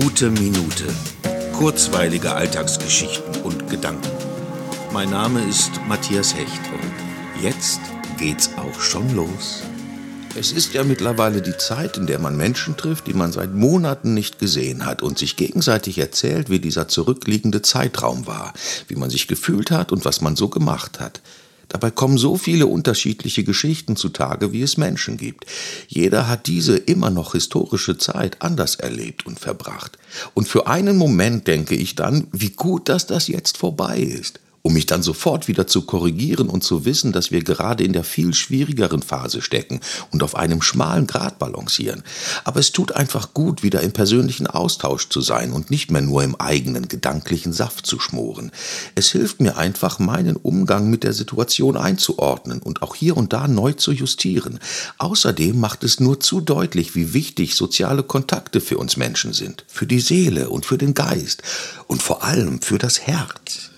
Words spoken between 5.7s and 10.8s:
Matthias Hecht und jetzt geht's auch schon los. Es ist